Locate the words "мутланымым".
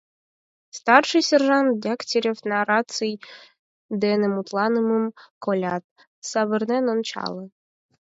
4.35-5.05